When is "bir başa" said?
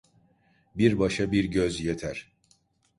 0.75-1.31